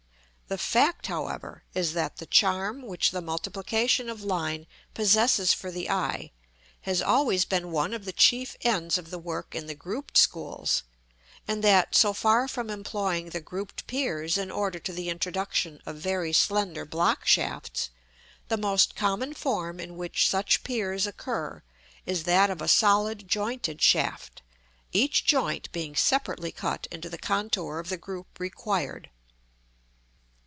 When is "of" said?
4.09-4.21, 7.93-8.03, 8.97-9.11, 15.85-15.95, 22.49-22.61, 27.79-27.87